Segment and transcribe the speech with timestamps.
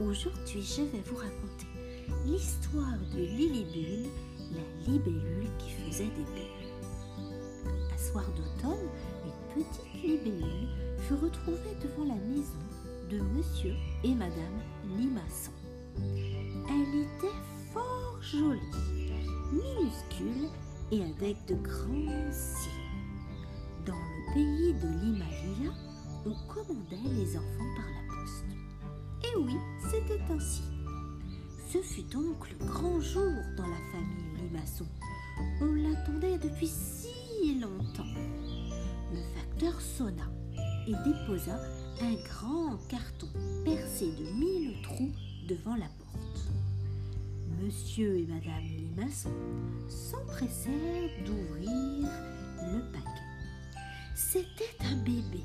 [0.00, 1.66] Aujourd'hui, je vais vous raconter
[2.24, 4.08] l'histoire de Lilibule,
[4.52, 6.72] la libellule qui faisait des bulles.
[7.94, 8.88] Un soir d'automne,
[9.24, 10.68] une petite libellule
[10.98, 12.58] fut retrouvée devant la maison
[13.08, 14.60] de monsieur et madame
[14.98, 15.52] Limaçon.
[16.68, 17.36] Elle était
[17.72, 18.60] fort jolie,
[19.52, 20.48] minuscule
[20.90, 22.72] et avec de grands cils.
[23.86, 25.72] Dans le pays de l'Himalaya,
[26.26, 27.65] on commandait les enfants
[29.90, 30.62] c'était ainsi.
[31.72, 34.86] Ce fut donc le grand jour dans la famille Limaçon.
[35.60, 38.04] On l'attendait depuis si longtemps.
[39.12, 40.30] Le facteur sonna
[40.86, 41.60] et déposa
[42.00, 43.28] un grand carton
[43.64, 45.12] percé de mille trous
[45.48, 46.48] devant la porte.
[47.60, 49.32] Monsieur et Madame Limaçon
[49.88, 52.08] s'empressèrent d'ouvrir
[52.62, 53.80] le paquet.
[54.14, 55.44] C'était un bébé.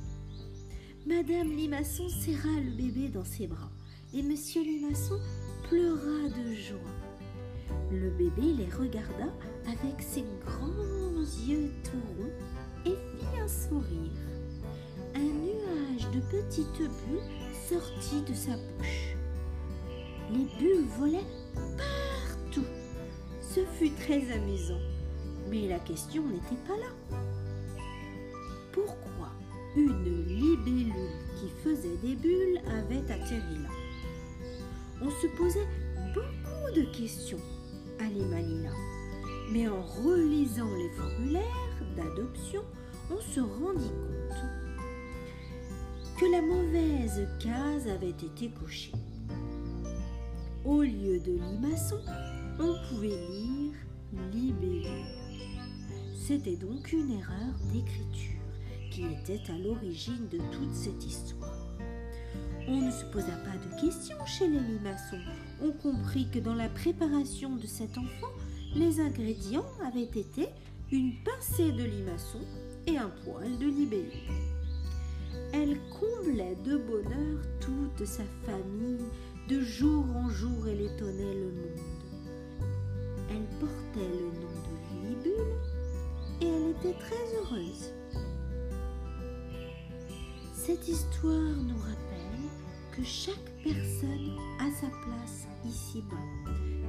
[1.05, 3.71] Madame Limaçon serra le bébé dans ses bras
[4.13, 5.19] et Monsieur Limaçon
[5.69, 6.79] pleura de joie.
[7.91, 9.31] Le bébé les regarda
[9.65, 12.29] avec ses grands yeux tout
[12.85, 14.11] et fit un sourire.
[15.15, 17.21] Un nuage de petites bulles
[17.69, 19.15] sortit de sa bouche.
[20.29, 21.19] Les bulles volaient
[21.77, 22.67] partout.
[23.41, 24.79] Ce fut très amusant,
[25.49, 27.17] mais la question n'était pas là.
[28.73, 29.29] Pourquoi
[29.75, 30.93] une libellule
[31.39, 33.80] qui faisait des bulles avait atterri là?
[35.03, 35.67] On se posait
[36.13, 37.39] beaucoup de questions
[37.99, 38.69] à l'Emalila,
[39.51, 42.61] mais en relisant les formulaires d'adoption,
[43.09, 44.61] on se rendit compte
[46.19, 48.91] que la mauvaise case avait été cochée.
[50.63, 51.99] Au lieu de limaçon,
[52.59, 53.73] on pouvait lire
[54.31, 54.85] libellule.
[56.15, 58.39] C'était donc une erreur d'écriture
[58.91, 61.50] qui était à l'origine de toute cette histoire.
[62.73, 65.19] On ne se posa pas de questions chez les limaçons.
[65.61, 68.31] On comprit que dans la préparation de cet enfant,
[68.73, 70.47] les ingrédients avaient été
[70.89, 72.39] une pincée de limaçon
[72.87, 74.09] et un poil de libellule.
[75.51, 79.03] Elle comblait de bonheur toute sa famille.
[79.49, 81.81] De jour en jour, elle étonnait le monde.
[83.31, 85.55] Elle portait le nom de Libule
[86.39, 87.91] et elle était très heureuse.
[90.53, 92.10] Cette histoire nous rappelle
[92.91, 96.15] que chaque personne a sa place ici-bas,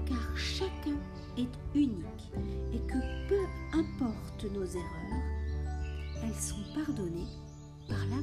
[0.07, 0.97] car chacun
[1.37, 2.33] est unique
[2.73, 3.39] et que peu
[3.73, 5.23] importe nos erreurs,
[6.23, 7.29] elles sont pardonnées
[7.89, 8.22] par l'amour.